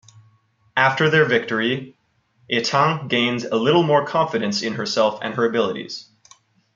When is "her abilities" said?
5.35-6.09